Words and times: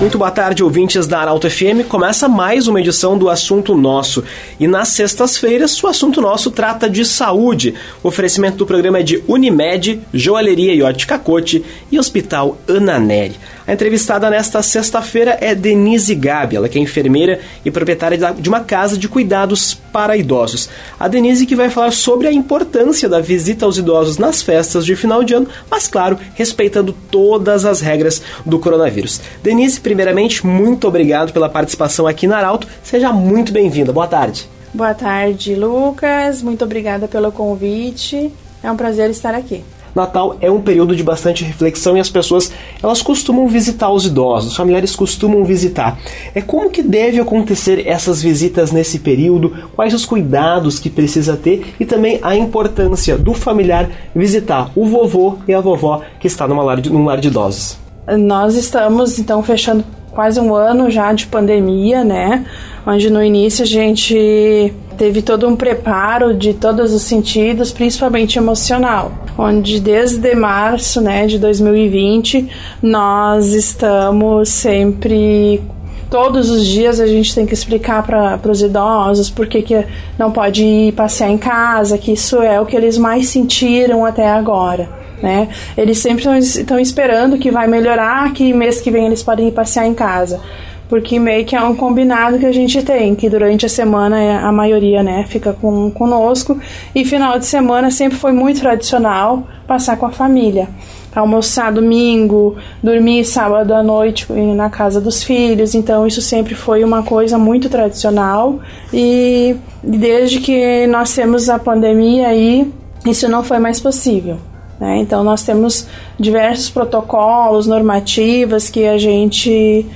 Muito 0.00 0.16
boa 0.16 0.30
tarde, 0.30 0.62
ouvintes 0.62 1.08
da 1.08 1.18
Arauto 1.18 1.50
FM. 1.50 1.84
Começa 1.88 2.28
mais 2.28 2.68
uma 2.68 2.78
edição 2.78 3.18
do 3.18 3.28
Assunto 3.28 3.76
Nosso. 3.76 4.22
E 4.58 4.68
nas 4.68 4.90
sextas-feiras, 4.90 5.82
o 5.82 5.88
Assunto 5.88 6.20
Nosso 6.20 6.52
trata 6.52 6.88
de 6.88 7.04
saúde. 7.04 7.74
O 8.00 8.06
oferecimento 8.06 8.58
do 8.58 8.64
programa 8.64 9.00
é 9.00 9.02
de 9.02 9.24
Unimed, 9.26 10.00
Joalheria 10.14 10.72
e 10.72 10.82
Ótica 10.82 11.18
Cote 11.18 11.64
e 11.90 11.98
Hospital 11.98 12.56
Ana 12.68 13.00
Neri. 13.00 13.34
A 13.66 13.72
entrevistada 13.72 14.30
nesta 14.30 14.62
sexta-feira 14.62 15.36
é 15.40 15.52
Denise 15.52 16.14
Gabi, 16.14 16.54
ela 16.54 16.68
que 16.68 16.78
é 16.78 16.80
enfermeira 16.80 17.40
e 17.64 17.70
proprietária 17.70 18.16
de 18.38 18.48
uma 18.48 18.60
casa 18.60 18.96
de 18.96 19.08
cuidados 19.08 19.78
para 19.92 20.16
idosos. 20.16 20.68
A 20.98 21.08
Denise 21.08 21.46
que 21.46 21.56
vai 21.56 21.70
falar 21.70 21.92
sobre 21.92 22.26
a 22.28 22.32
importância 22.32 23.08
da 23.08 23.20
visita 23.20 23.64
aos 23.64 23.78
idosos 23.78 24.18
nas 24.18 24.42
festas 24.42 24.84
de 24.84 24.94
final 24.96 25.24
de 25.24 25.34
ano, 25.34 25.48
mas 25.70 25.88
claro, 25.88 26.18
respeitando 26.34 26.92
todas 27.10 27.64
as 27.64 27.80
regras 27.80 28.22
do 28.44 28.58
coronavírus. 28.58 29.20
Denise, 29.42 29.80
primeiramente, 29.80 30.46
muito 30.46 30.86
obrigado 30.86 31.32
pela 31.32 31.48
participação 31.48 32.06
aqui 32.06 32.26
na 32.26 32.38
Arauto. 32.38 32.66
Seja 32.82 33.12
muito 33.12 33.52
bem-vinda. 33.52 33.92
Boa 33.92 34.06
tarde. 34.06 34.48
Boa 34.72 34.94
tarde, 34.94 35.54
Lucas. 35.54 36.42
Muito 36.42 36.64
obrigada 36.64 37.08
pelo 37.08 37.32
convite. 37.32 38.32
É 38.62 38.70
um 38.70 38.76
prazer 38.76 39.10
estar 39.10 39.34
aqui. 39.34 39.64
Natal 39.94 40.36
é 40.40 40.50
um 40.50 40.60
período 40.60 40.94
de 40.94 41.02
bastante 41.02 41.44
reflexão 41.44 41.96
e 41.96 42.00
as 42.00 42.10
pessoas 42.10 42.52
elas 42.82 43.02
costumam 43.02 43.46
visitar 43.48 43.90
os 43.90 44.06
idosos, 44.06 44.50
os 44.50 44.56
familiares 44.56 44.94
costumam 44.94 45.44
visitar. 45.44 45.98
É 46.34 46.40
como 46.40 46.70
que 46.70 46.82
deve 46.82 47.20
acontecer 47.20 47.86
essas 47.86 48.22
visitas 48.22 48.72
nesse 48.72 48.98
período? 48.98 49.68
Quais 49.74 49.94
os 49.94 50.04
cuidados 50.04 50.78
que 50.78 50.90
precisa 50.90 51.36
ter 51.36 51.74
e 51.78 51.84
também 51.84 52.18
a 52.22 52.36
importância 52.36 53.16
do 53.16 53.34
familiar 53.34 53.90
visitar 54.14 54.70
o 54.74 54.86
vovô 54.86 55.38
e 55.46 55.54
a 55.54 55.60
vovó 55.60 56.02
que 56.20 56.26
está 56.26 56.46
numa 56.46 56.62
lar 56.62 56.80
de, 56.80 56.90
num 56.90 57.04
lar 57.04 57.20
de 57.20 57.28
idosos? 57.28 57.78
Nós 58.18 58.54
estamos 58.54 59.18
então 59.18 59.42
fechando 59.42 59.84
quase 60.10 60.40
um 60.40 60.54
ano 60.54 60.90
já 60.90 61.12
de 61.12 61.26
pandemia, 61.26 62.04
né? 62.04 62.44
Onde 62.86 63.10
no 63.10 63.22
início 63.22 63.62
a 63.62 63.66
gente 63.66 64.72
teve 64.96 65.22
todo 65.22 65.46
um 65.46 65.54
preparo 65.54 66.34
de 66.34 66.52
todos 66.52 66.92
os 66.92 67.02
sentidos, 67.02 67.70
principalmente 67.70 68.36
emocional, 68.36 69.12
onde 69.38 69.78
desde 69.78 70.34
março, 70.34 71.00
né, 71.00 71.26
de 71.26 71.38
2020, 71.38 72.50
nós 72.82 73.54
estamos 73.54 74.48
sempre 74.48 75.62
todos 76.10 76.48
os 76.50 76.66
dias 76.66 77.00
a 77.00 77.06
gente 77.06 77.34
tem 77.34 77.46
que 77.46 77.52
explicar 77.52 78.02
para 78.02 78.50
os 78.50 78.62
idosos 78.62 79.28
por 79.28 79.46
que, 79.46 79.62
que 79.62 79.84
não 80.18 80.32
pode 80.32 80.64
ir 80.64 80.92
passear 80.92 81.30
em 81.30 81.38
casa, 81.38 81.98
que 81.98 82.12
isso 82.12 82.40
é 82.40 82.60
o 82.60 82.66
que 82.66 82.74
eles 82.74 82.96
mais 82.96 83.28
sentiram 83.28 84.04
até 84.04 84.28
agora. 84.28 84.88
Né? 85.22 85.48
Eles 85.76 85.98
sempre 85.98 86.24
estão 86.40 86.78
esperando 86.78 87.38
que 87.38 87.50
vai 87.50 87.66
melhorar, 87.66 88.32
que 88.32 88.52
mês 88.52 88.80
que 88.80 88.90
vem 88.90 89.06
eles 89.06 89.22
podem 89.22 89.48
ir 89.48 89.52
passear 89.52 89.86
em 89.86 89.94
casa 89.94 90.40
porque 90.88 91.18
meio 91.18 91.44
que 91.44 91.54
é 91.54 91.62
um 91.62 91.76
combinado 91.76 92.38
que 92.38 92.46
a 92.46 92.52
gente 92.52 92.82
tem, 92.82 93.14
que 93.14 93.28
durante 93.28 93.66
a 93.66 93.68
semana 93.68 94.20
é, 94.20 94.36
a 94.36 94.50
maioria, 94.50 95.02
né, 95.02 95.24
fica 95.28 95.52
com, 95.52 95.90
conosco, 95.90 96.58
e 96.94 97.04
final 97.04 97.38
de 97.38 97.46
semana 97.46 97.90
sempre 97.90 98.16
foi 98.16 98.32
muito 98.32 98.60
tradicional 98.60 99.46
passar 99.66 99.96
com 99.96 100.06
a 100.06 100.10
família. 100.10 100.68
Almoçar 101.14 101.72
domingo, 101.72 102.56
dormir 102.82 103.24
sábado 103.24 103.74
à 103.74 103.82
noite 103.82 104.32
na 104.32 104.70
casa 104.70 105.00
dos 105.00 105.22
filhos, 105.22 105.74
então 105.74 106.06
isso 106.06 106.22
sempre 106.22 106.54
foi 106.54 106.84
uma 106.84 107.02
coisa 107.02 107.36
muito 107.36 107.68
tradicional 107.68 108.60
e 108.92 109.56
desde 109.82 110.38
que 110.38 110.86
nós 110.86 111.12
temos 111.12 111.48
a 111.48 111.58
pandemia 111.58 112.28
aí, 112.28 112.72
isso 113.04 113.28
não 113.28 113.42
foi 113.42 113.58
mais 113.58 113.80
possível. 113.80 114.38
Né? 114.80 114.98
Então, 114.98 115.24
nós 115.24 115.42
temos 115.42 115.86
diversos 116.18 116.70
protocolos, 116.70 117.66
normativas 117.66 118.70
que 118.70 118.86
a 118.86 118.98
gente 118.98 119.86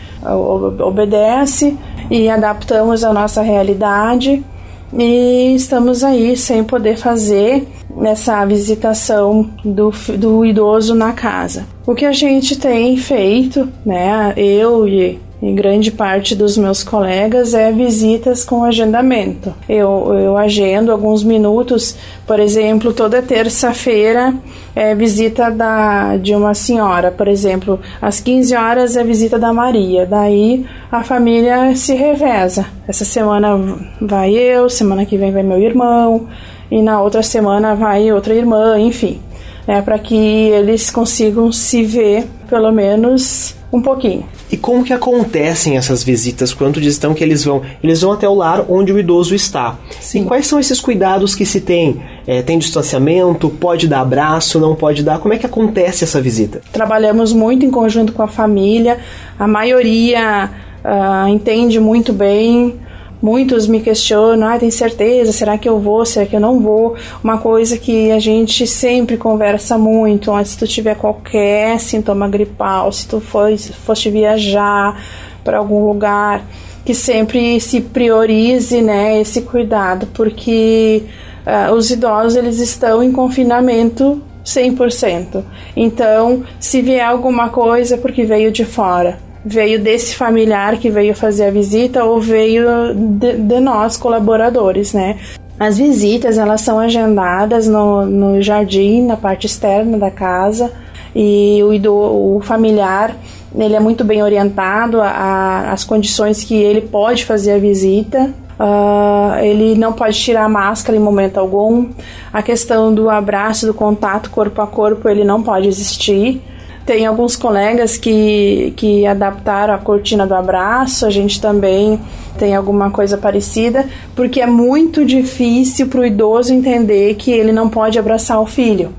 obedece 0.81 1.77
e 2.11 2.29
adaptamos 2.29 3.05
à 3.05 3.13
nossa 3.13 3.43
realidade 3.43 4.45
e 4.93 5.55
estamos 5.55 6.05
aí 6.05 6.37
sem 6.37 6.63
poder 6.63 6.97
fazer 6.97 7.67
essa 8.05 8.45
visitação 8.45 9.51
do, 9.65 9.91
do 10.19 10.45
idoso 10.45 10.95
na 10.95 11.13
casa. 11.13 11.67
O 11.87 11.95
que 11.95 12.05
a 12.05 12.13
gente 12.13 12.59
tem 12.59 12.97
feito, 12.97 13.69
né, 13.85 14.35
eu 14.37 14.87
e 14.87 15.19
e 15.43 15.53
grande 15.53 15.91
parte 15.91 16.37
dos 16.37 16.57
meus 16.57 16.85
colegas 16.85 17.53
é 17.53 17.73
visitas 17.73 18.45
com 18.45 18.63
agendamento. 18.63 19.53
Eu, 19.69 20.15
eu 20.15 20.39
agendo 20.39 20.93
alguns 20.93 21.25
minutos, 21.25 21.97
por 22.25 22.39
exemplo, 22.39 22.93
toda 22.93 23.21
terça-feira 23.21 24.33
é 24.75 24.95
visita 24.95 25.51
da, 25.51 26.17
de 26.17 26.33
uma 26.33 26.55
senhora, 26.55 27.11
por 27.11 27.27
exemplo, 27.27 27.81
às 28.01 28.21
15 28.21 28.55
horas 28.55 28.97
é 28.97 29.03
visita 29.03 29.37
da 29.37 29.53
Maria, 29.53 30.07
daí 30.07 30.65
a 30.93 31.03
família 31.03 31.75
se 31.75 31.93
reveza. 31.95 32.65
Essa 32.87 33.05
semana 33.05 33.59
vai 34.01 34.33
eu, 34.33 34.71
semana 34.71 35.05
que 35.05 35.17
vem 35.17 35.33
vai 35.33 35.43
meu 35.43 35.59
irmão, 35.59 36.29
e 36.71 36.81
na 36.81 37.03
outra 37.03 37.23
semana 37.23 37.75
vai 37.75 38.13
outra 38.13 38.33
irmã, 38.33 38.79
enfim, 38.79 39.21
é 39.67 39.83
para 39.83 39.99
que 39.99 40.15
eles 40.15 40.89
consigam 40.89 41.51
se 41.51 41.83
ver 41.83 42.27
pelo 42.49 42.71
menos 42.71 43.57
um 43.73 43.81
pouquinho. 43.81 44.25
E 44.51 44.57
como 44.57 44.85
que 44.85 44.93
acontecem 44.93 45.79
essas 45.79 46.05
visitas? 46.05 46.53
Quanto 46.53 46.81
diz 46.81 46.99
então 46.99 47.15
que 47.15 47.25
eles 47.25 47.45
vão? 47.45 47.63
Eles 47.83 48.03
vão 48.03 48.13
até 48.13 48.29
o 48.29 48.35
lar 48.35 48.67
onde 48.69 48.93
o 48.93 48.99
idoso 48.99 49.35
está. 49.35 49.79
Sim. 49.99 50.23
E 50.23 50.25
quais 50.27 50.47
são 50.47 50.61
esses 50.61 50.79
cuidados 50.79 51.35
que 51.35 51.47
se 51.47 51.61
tem? 51.61 52.03
É, 52.27 52.43
tem 52.43 52.59
distanciamento? 52.59 53.49
Pode 53.49 53.89
dar 53.89 54.01
abraço? 54.01 54.61
Não 54.61 54.75
pode 54.75 55.03
dar? 55.03 55.19
Como 55.19 55.33
é 55.33 55.39
que 55.39 55.47
acontece 55.47 56.05
essa 56.05 56.21
visita? 56.21 56.61
Trabalhamos 56.71 57.33
muito 57.33 57.65
em 57.65 57.71
conjunto 57.71 58.13
com 58.13 58.23
a 58.23 58.29
família. 58.29 58.99
A 59.39 59.49
maioria 59.49 60.51
uh, 60.85 61.29
entende 61.29 61.81
muito 61.81 62.13
bem 62.13 62.79
Muitos 63.23 63.69
me 63.69 63.81
questionam, 63.81 64.49
ah, 64.49 64.59
tem 64.59 64.69
certeza? 64.69 65.31
Será 65.31 65.57
que 65.57 65.69
eu 65.69 65.79
vou? 65.79 66.05
Será 66.05 66.27
que 66.27 66.35
eu 66.35 66.41
não 66.41 66.59
vou? 66.59 66.97
Uma 67.23 67.39
coisa 67.39 67.79
que 67.79 68.11
a 68.11 68.19
gente 68.19 68.67
sempre 68.67 69.17
conversa 69.17 69.79
muito, 69.79 70.33
se 70.45 70.59
tu 70.59 70.67
tiver 70.67 70.97
qualquer 70.97 71.79
sintoma 71.79 72.29
gripal, 72.29 72.91
se 72.91 73.07
tu 73.07 73.21
fosse, 73.21 73.73
fosse 73.73 74.11
viajar 74.11 75.01
para 75.45 75.59
algum 75.59 75.87
lugar, 75.87 76.45
que 76.85 76.95
sempre 76.95 77.61
se 77.61 77.81
priorize, 77.81 78.83
né, 78.83 79.21
esse 79.21 79.43
cuidado, 79.43 80.09
porque 80.13 81.05
uh, 81.47 81.73
os 81.75 81.93
idosos 81.93 82.35
eles 82.35 82.59
estão 82.59 83.05
em 83.05 83.13
confinamento 83.13 84.21
100%. 84.45 85.45
Então, 85.77 86.43
se 86.59 86.83
vier 86.83 87.07
alguma 87.07 87.51
coisa 87.51 87.95
é 87.95 87.99
porque 87.99 88.25
veio 88.25 88.51
de 88.51 88.65
fora 88.65 89.32
veio 89.45 89.81
desse 89.81 90.15
familiar 90.15 90.77
que 90.77 90.91
veio 90.91 91.15
fazer 91.15 91.47
a 91.47 91.51
visita 91.51 92.05
ou 92.05 92.21
veio 92.21 92.95
de, 92.95 93.37
de 93.37 93.61
nós, 93.61 93.97
colaboradores, 93.97 94.93
né? 94.93 95.19
As 95.59 95.79
visitas, 95.79 96.39
elas 96.39 96.61
são 96.61 96.79
agendadas 96.79 97.69
no, 97.69 98.05
no 98.07 98.43
jardim, 98.43 99.03
na 99.03 99.17
parte 99.17 99.47
externa 99.47 99.99
da 99.99 100.11
casa, 100.11 100.73
e 101.15 101.61
o, 101.63 102.37
o 102.37 102.41
familiar 102.41 103.17
ele 103.55 103.75
é 103.75 103.81
muito 103.81 104.03
bem 104.03 104.23
orientado 104.23 104.99
às 105.03 105.85
condições 105.85 106.43
que 106.43 106.55
ele 106.55 106.81
pode 106.81 107.25
fazer 107.25 107.53
a 107.53 107.59
visita. 107.59 108.33
Uh, 108.59 109.39
ele 109.43 109.75
não 109.75 109.93
pode 109.93 110.19
tirar 110.19 110.45
a 110.45 110.49
máscara 110.49 110.97
em 110.97 111.01
momento 111.01 111.39
algum. 111.39 111.91
A 112.33 112.43
questão 112.43 112.95
do 112.95 113.11
abraço, 113.11 113.67
do 113.67 113.75
contato 113.75 114.31
corpo 114.31 114.63
a 114.63 114.67
corpo, 114.67 115.09
ele 115.09 115.25
não 115.25 115.43
pode 115.43 115.69
existir. 115.69 116.41
Tem 116.85 117.07
alguns 117.07 117.37
colegas 117.37 117.97
que, 117.97 118.73
que 118.77 119.07
adaptaram 119.07 119.75
a 119.75 119.79
cortina 119.79 120.27
do 120.27 120.35
abraço, 120.35 121.07
a 121.07 121.11
gente 121.11 121.41
também 121.41 122.01
tem 122.39 122.57
alguma 122.57 122.91
coisa 122.91 123.17
parecida, 123.17 123.87
porque 124.17 124.41
é 124.41 124.47
muito 124.47 125.05
difícil 125.05 125.87
para 125.87 126.01
o 126.01 126.05
idoso 126.05 126.53
entender 126.53 127.15
que 127.15 127.31
ele 127.31 127.53
não 127.53 127.69
pode 127.69 127.99
abraçar 127.99 128.41
o 128.41 128.47
filho. 128.47 128.93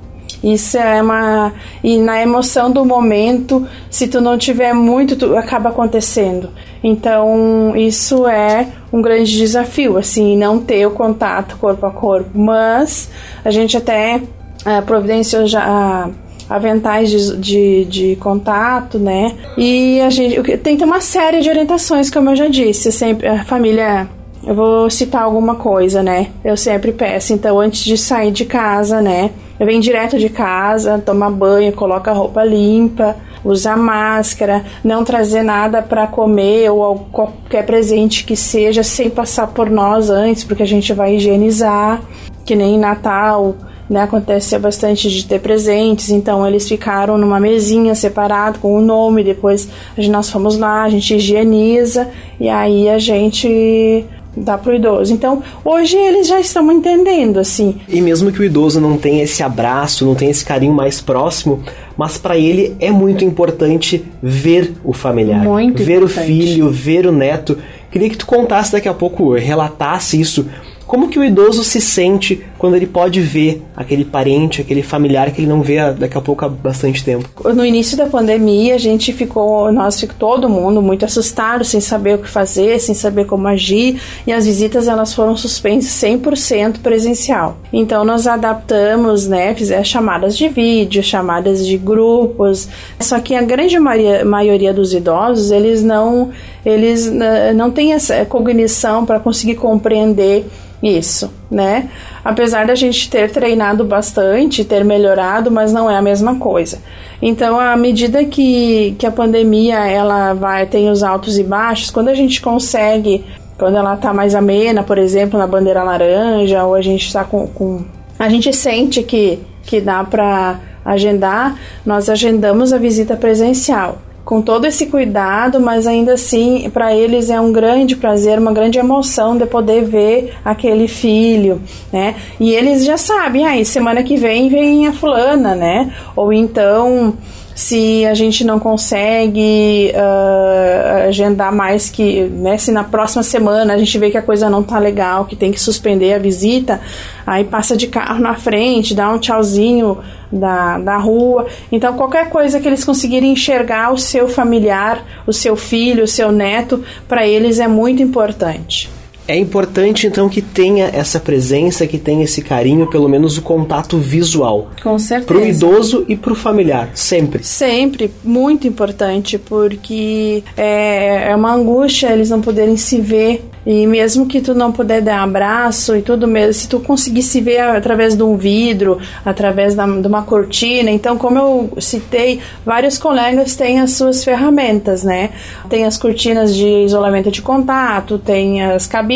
Isso 0.44 0.78
é 0.78 1.02
uma. 1.02 1.54
E 1.82 1.98
na 1.98 2.22
emoção 2.22 2.70
do 2.70 2.84
momento, 2.84 3.66
se 3.90 4.08
tu 4.08 4.20
não 4.20 4.38
tiver 4.38 4.74
muito, 4.74 5.16
tu, 5.16 5.38
acaba 5.38 5.70
acontecendo. 5.70 6.50
Então, 6.84 7.74
isso 7.78 8.28
é 8.28 8.68
um 8.92 9.02
grande 9.02 9.38
desafio, 9.38 9.98
assim, 9.98 10.36
não 10.36 10.60
ter 10.60 10.86
o 10.86 10.92
contato 10.92 11.58
corpo 11.58 11.86
a 11.86 11.92
corpo. 11.92 12.38
Mas 12.38 13.10
a 13.44 13.50
gente 13.52 13.78
até 13.78 14.18
uh, 14.18 14.82
providenciou 14.86 15.48
já 15.48 16.10
aventais 16.50 17.10
de, 17.10 17.38
de, 17.38 17.86
de, 17.86 18.16
contato, 18.18 19.00
né? 19.00 19.36
E 19.58 20.00
a 20.02 20.10
gente 20.10 20.58
tem 20.58 20.78
uma 20.84 21.02
série 21.02 21.42
de 21.42 21.50
orientações, 21.50 22.10
como 22.10 22.30
eu 22.30 22.36
já 22.36 22.48
disse. 22.48 22.92
Sempre 22.92 23.28
a 23.28 23.44
família. 23.44 24.08
Eu 24.46 24.56
vou 24.56 24.90
citar 24.90 25.24
alguma 25.24 25.56
coisa, 25.56 26.04
né? 26.04 26.28
Eu 26.44 26.58
sempre 26.58 26.92
peço, 26.92 27.32
então, 27.32 27.60
antes 27.60 27.86
de 27.86 27.98
sair 27.98 28.32
de 28.32 28.44
casa, 28.44 29.02
né? 29.02 29.32
Eu 29.58 29.66
venho 29.66 29.82
direto 29.82 30.20
de 30.20 30.28
casa, 30.28 31.02
toma 31.06 31.32
banho, 31.32 31.72
coloca 31.72 32.12
roupa 32.12 32.44
limpa, 32.44 33.16
usa 33.44 33.78
máscara, 33.78 34.66
não 34.84 35.04
trazer 35.04 35.44
nada 35.44 35.82
para 35.82 36.08
comer 36.08 36.70
ou 36.70 37.08
qualquer 37.12 37.66
presente 37.66 38.26
que 38.26 38.36
seja 38.36 38.84
sem 38.84 39.10
passar 39.10 39.48
por 39.48 39.70
nós 39.70 40.10
antes, 40.10 40.44
porque 40.44 40.64
a 40.64 40.68
gente 40.68 40.92
vai 40.92 41.16
higienizar, 41.16 42.02
que 42.44 42.56
nem 42.56 42.78
Natal 42.78 43.56
né, 43.90 44.02
acontecia 44.02 44.60
bastante 44.60 45.10
de 45.10 45.26
ter 45.26 45.40
presentes, 45.40 46.10
então 46.10 46.46
eles 46.48 46.68
ficaram 46.68 47.18
numa 47.18 47.40
mesinha 47.40 47.94
separado 47.96 48.60
com 48.60 48.76
o 48.76 48.82
nome, 48.82 49.24
depois 49.24 49.68
nós 50.10 50.30
fomos 50.30 50.58
lá, 50.58 50.84
a 50.84 50.90
gente 50.90 51.16
higieniza 51.16 52.10
e 52.40 52.50
aí 52.50 52.90
a 52.90 52.98
gente 52.98 54.06
dá 54.36 54.58
pro 54.58 54.74
idoso. 54.74 55.14
Então, 55.14 55.44
hoje 55.64 55.96
eles 55.96 56.28
já 56.28 56.40
estão 56.40 56.72
entendendo, 56.72 57.40
assim. 57.40 57.76
E 57.88 58.02
mesmo 58.02 58.32
que 58.32 58.40
o 58.40 58.44
idoso 58.44 58.82
não 58.82 58.98
tenha 58.98 59.24
esse 59.24 59.44
abraço, 59.44 60.06
não 60.06 60.16
tenha 60.16 60.32
esse 60.32 60.44
carinho 60.44 60.74
mais 60.74 61.00
próximo, 61.00 61.62
mas 61.96 62.18
para 62.18 62.38
ele 62.38 62.76
é 62.80 62.92
muito 62.92 63.24
importante 63.24 64.04
ver 64.22 64.74
o 64.84 64.94
familiar, 64.94 65.44
muito 65.44 65.84
ver 65.84 65.98
importante. 65.98 66.22
o 66.22 66.26
filho, 66.26 66.72
ver 66.72 67.06
o 67.06 67.12
neto. 67.12 67.58
Queria 67.92 68.10
que 68.10 68.18
tu 68.18 68.26
contasse 68.26 68.72
daqui 68.72 68.90
a 68.90 68.94
pouco, 68.94 69.34
relatasse 69.34 70.20
isso 70.20 70.48
como 70.86 71.10
que 71.10 71.18
o 71.18 71.24
idoso 71.24 71.64
se 71.64 71.80
sente 71.80 72.44
quando 72.64 72.76
ele 72.76 72.88
pode 72.88 73.20
ver 73.20 73.62
aquele 73.76 74.06
parente, 74.06 74.62
aquele 74.62 74.82
familiar 74.82 75.30
que 75.32 75.42
ele 75.42 75.50
não 75.50 75.62
vê 75.62 75.92
daqui 75.92 76.18
a 76.18 76.22
pouco 76.22 76.46
há 76.46 76.48
bastante 76.48 77.04
tempo? 77.04 77.28
No 77.54 77.66
início 77.66 77.98
da 77.98 78.06
pandemia, 78.06 78.76
a 78.76 78.78
gente 78.78 79.12
ficou, 79.12 79.70
nós 79.70 80.00
ficou 80.00 80.16
todo 80.18 80.48
mundo 80.48 80.82
muito 80.82 81.04
assustado, 81.04 81.66
sem 81.66 81.82
saber 81.82 82.16
o 82.16 82.20
que 82.20 82.30
fazer, 82.30 82.80
sem 82.80 82.96
saber 82.96 83.26
como 83.26 83.50
agir, 83.50 84.02
e 84.26 84.32
as 84.32 84.46
visitas 84.46 84.88
elas 84.88 85.14
foram 85.14 85.36
suspensas 85.36 85.92
100% 85.92 86.80
presencial. 86.80 87.58
Então 87.74 88.06
nós 88.06 88.28
adaptamos, 88.28 89.28
né, 89.28 89.54
fizemos 89.54 89.90
chamadas 89.90 90.38
de 90.38 90.48
vídeo, 90.48 91.04
chamadas 91.04 91.68
de 91.68 91.78
grupos. 91.78 92.70
Só 92.98 93.20
que 93.20 93.36
a 93.36 93.42
grande 93.42 93.78
maioria, 93.78 94.24
maioria 94.24 94.74
dos 94.74 94.94
idosos, 94.94 95.52
eles 95.52 95.84
não 95.84 96.30
eles 96.66 97.12
né, 97.12 97.52
não 97.52 97.70
têm 97.70 97.92
essa 97.92 98.24
cognição 98.24 99.06
para 99.06 99.20
conseguir 99.20 99.56
compreender 99.56 100.46
isso, 100.84 101.32
né? 101.54 101.90
Apesar 102.24 102.66
da 102.66 102.76
gente 102.76 103.10
ter 103.10 103.32
treinado 103.32 103.84
bastante, 103.84 104.66
ter 104.66 104.84
melhorado, 104.84 105.52
mas 105.52 105.72
não 105.72 105.90
é 105.90 105.96
a 105.96 106.02
mesma 106.02 106.36
coisa. 106.36 106.80
Então, 107.22 107.60
à 107.60 107.76
medida 107.78 108.24
que, 108.26 108.96
que 108.98 109.06
a 109.06 109.12
pandemia 109.12 109.88
ela 109.88 110.34
vai 110.34 110.66
tem 110.66 110.90
os 110.90 111.04
altos 111.04 111.38
e 111.38 111.44
baixos, 111.44 111.90
quando 111.90 112.10
a 112.10 112.14
gente 112.14 112.42
consegue, 112.42 113.24
quando 113.58 113.78
ela 113.78 113.96
tá 113.96 114.14
mais 114.14 114.36
amena, 114.36 114.84
por 114.84 114.98
exemplo, 114.98 115.40
na 115.40 115.48
bandeira 115.48 115.84
laranja, 115.84 116.64
ou 116.66 116.76
a 116.76 116.82
gente 116.82 117.06
está 117.06 117.24
com, 117.24 117.48
com 117.48 117.86
a 118.18 118.28
gente 118.28 118.52
sente 118.54 119.04
que 119.04 119.40
que 119.66 119.80
dá 119.80 120.04
para 120.04 120.60
agendar, 120.84 121.58
nós 121.86 122.10
agendamos 122.10 122.74
a 122.74 122.78
visita 122.78 123.16
presencial 123.16 123.98
com 124.26 124.42
todo 124.42 124.66
esse 124.66 124.86
cuidado, 124.86 125.60
mas 125.60 125.86
ainda 125.86 126.14
assim 126.14 126.70
para 126.70 126.96
eles 126.96 127.30
é 127.30 127.40
um 127.40 127.52
grande 127.52 127.96
prazer, 127.96 128.40
uma 128.40 128.54
grande 128.54 128.80
emoção 128.80 129.38
de 129.38 129.46
poder 129.46 129.84
ver 129.84 130.34
aquele 130.44 130.88
filho, 130.88 131.62
né? 131.92 132.16
E 132.40 132.54
eles 132.54 132.86
já 132.86 132.98
sabem, 132.98 133.46
aí 133.46 133.62
ah, 133.62 133.66
semana 133.66 134.04
que 134.04 134.16
vem 134.16 134.50
vem 134.50 134.88
a 134.88 134.94
fulana, 134.94 135.56
né? 135.56 135.92
Ou 136.16 136.32
então 136.32 137.14
se 137.56 138.06
a 138.06 138.14
gente 138.14 138.44
não 138.44 138.60
consegue 138.60 139.92
uh, 139.94 141.08
agendar 141.08 141.54
mais 141.54 141.90
que, 141.90 142.24
né, 142.24 142.58
se 142.58 142.72
na 142.72 142.84
próxima 142.84 143.24
semana 143.24 143.74
a 143.74 143.78
gente 143.78 143.98
vê 143.98 144.10
que 144.10 144.18
a 144.18 144.22
coisa 144.22 144.50
não 144.50 144.64
tá 144.64 144.80
legal, 144.80 145.26
que 145.26 145.36
tem 145.36 145.52
que 145.52 145.60
suspender 145.60 146.14
a 146.14 146.20
visita, 146.20 146.82
aí 147.26 147.44
passa 147.44 147.78
de 147.78 147.88
carro 147.88 148.20
na 148.20 148.36
frente, 148.36 148.96
dá 148.96 149.10
um 149.10 149.20
tchauzinho 149.20 150.00
da, 150.32 150.80
da 150.80 150.98
rua. 150.98 151.48
Então, 151.72 151.94
qualquer 151.94 152.30
coisa 152.30 152.60
que 152.60 152.68
eles 152.68 152.84
conseguirem 152.84 153.34
enxergar 153.34 153.94
o 153.94 153.98
seu 153.98 154.28
familiar, 154.28 155.04
o 155.28 155.34
seu 155.34 155.56
filho, 155.56 156.04
o 156.04 156.08
seu 156.08 156.32
neto, 156.32 156.84
para 157.08 157.28
eles 157.28 157.60
é 157.60 157.68
muito 157.68 158.02
importante. 158.02 158.90
É 159.28 159.38
importante 159.38 160.06
então 160.06 160.28
que 160.28 160.42
tenha 160.42 160.86
essa 160.88 161.20
presença, 161.20 161.88
que 161.88 161.98
tenha 161.98 162.24
esse 162.24 162.42
carinho, 162.42 162.88
pelo 162.88 163.08
menos 163.08 163.38
o 163.38 163.42
contato 163.42 163.98
visual. 163.98 164.70
Com 164.82 165.00
certeza. 165.00 165.28
Para 165.28 165.38
o 165.38 165.48
idoso 165.48 166.06
e 166.08 166.16
para 166.16 166.34
o 166.34 166.36
familiar, 166.36 166.90
sempre. 166.94 167.44
Sempre, 167.44 168.12
muito 168.24 168.68
importante, 168.68 169.38
porque 169.38 170.44
é, 170.58 171.30
é 171.32 171.36
uma 171.36 171.54
angústia 171.54 172.12
eles 172.12 172.30
não 172.30 172.42
poderem 172.42 172.76
se 172.76 173.00
ver 173.00 173.46
e 173.66 173.88
mesmo 173.88 174.26
que 174.26 174.42
tu 174.42 174.54
não 174.54 174.72
puder 174.72 175.02
dar 175.02 175.24
abraço 175.24 175.96
e 175.96 176.02
tudo 176.02 176.28
mesmo, 176.28 176.54
se 176.54 176.68
tu 176.68 176.80
conseguisse 176.80 177.40
ver 177.40 177.62
através 177.62 178.16
de 178.16 178.22
um 178.22 178.36
vidro, 178.36 179.00
através 179.24 179.74
da, 179.74 179.86
de 179.86 180.06
uma 180.06 180.24
cortina, 180.24 180.92
então 180.92 181.18
como 181.18 181.38
eu 181.40 181.82
citei, 181.82 182.42
vários 182.66 182.98
colegas 182.98 183.56
têm 183.56 183.80
as 183.80 183.92
suas 183.92 184.24
ferramentas, 184.24 185.04
né? 185.04 185.30
Tem 185.70 185.86
as 185.86 185.98
cortinas 185.98 186.54
de 186.56 186.68
isolamento 186.68 187.32
de 187.32 187.42
contato, 187.42 188.18
tem 188.18 188.62
as 188.62 188.86
cabines, 188.86 189.13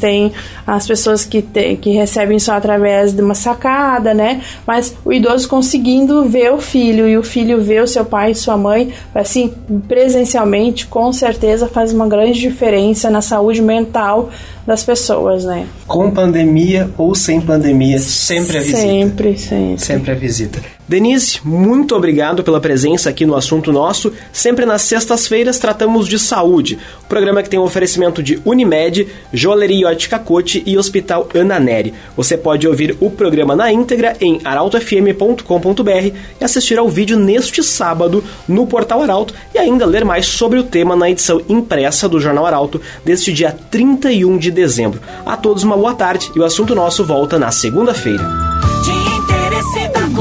tem 0.00 0.32
as 0.66 0.86
pessoas 0.86 1.24
que, 1.24 1.42
te, 1.42 1.76
que 1.76 1.90
recebem 1.90 2.38
só 2.38 2.52
através 2.52 3.12
de 3.12 3.22
uma 3.22 3.34
sacada, 3.34 4.12
né? 4.12 4.42
Mas 4.66 4.94
o 5.04 5.12
idoso 5.12 5.48
conseguindo 5.48 6.24
ver 6.24 6.52
o 6.52 6.60
filho 6.60 7.08
e 7.08 7.16
o 7.16 7.22
filho 7.22 7.60
ver 7.60 7.82
o 7.82 7.86
seu 7.86 8.04
pai 8.04 8.32
e 8.32 8.34
sua 8.34 8.56
mãe, 8.56 8.92
assim, 9.14 9.52
presencialmente, 9.88 10.86
com 10.86 11.12
certeza 11.12 11.66
faz 11.66 11.92
uma 11.92 12.08
grande 12.08 12.38
diferença 12.38 13.10
na 13.10 13.20
saúde 13.20 13.62
mental 13.62 13.86
mental 13.86 14.30
das 14.66 14.82
pessoas, 14.82 15.44
né? 15.44 15.66
Com 15.86 16.10
pandemia 16.10 16.90
ou 16.98 17.14
sem 17.14 17.40
pandemia, 17.40 17.98
sempre 17.98 18.58
a 18.58 18.60
visita. 18.60 18.78
Sempre, 18.78 19.38
sempre. 19.38 19.78
Sempre 19.78 20.10
a 20.10 20.14
visita. 20.14 20.75
Denise, 20.88 21.40
muito 21.42 21.96
obrigado 21.96 22.44
pela 22.44 22.60
presença 22.60 23.10
aqui 23.10 23.26
no 23.26 23.34
Assunto 23.34 23.72
Nosso. 23.72 24.12
Sempre 24.32 24.64
nas 24.64 24.82
sextas-feiras 24.82 25.58
tratamos 25.58 26.06
de 26.06 26.16
saúde. 26.16 26.78
O 27.02 27.06
programa 27.08 27.42
que 27.42 27.50
tem 27.50 27.58
um 27.58 27.64
oferecimento 27.64 28.22
de 28.22 28.40
Unimed, 28.44 29.08
Joalheria 29.32 29.88
Ótica 29.88 30.16
Cote 30.16 30.62
e 30.64 30.78
Hospital 30.78 31.28
Ana 31.34 31.58
Neri. 31.58 31.92
Você 32.16 32.36
pode 32.36 32.68
ouvir 32.68 32.96
o 33.00 33.10
programa 33.10 33.56
na 33.56 33.72
íntegra 33.72 34.16
em 34.20 34.40
arautofm.com.br 34.44 36.14
e 36.40 36.44
assistir 36.44 36.78
ao 36.78 36.88
vídeo 36.88 37.18
neste 37.18 37.64
sábado 37.64 38.22
no 38.46 38.64
Portal 38.64 39.02
Arauto 39.02 39.34
e 39.52 39.58
ainda 39.58 39.84
ler 39.84 40.04
mais 40.04 40.26
sobre 40.26 40.60
o 40.60 40.62
tema 40.62 40.94
na 40.94 41.10
edição 41.10 41.42
impressa 41.48 42.08
do 42.08 42.20
Jornal 42.20 42.46
Arauto 42.46 42.80
deste 43.04 43.32
dia 43.32 43.50
31 43.72 44.38
de 44.38 44.52
dezembro. 44.52 45.00
A 45.24 45.36
todos 45.36 45.64
uma 45.64 45.76
boa 45.76 45.94
tarde 45.94 46.30
e 46.36 46.38
o 46.38 46.44
Assunto 46.44 46.76
Nosso 46.76 47.04
volta 47.04 47.40
na 47.40 47.50
segunda-feira. 47.50 48.24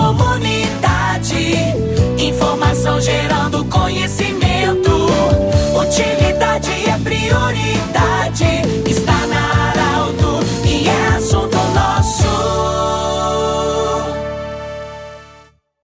Comunidade, 0.06 1.85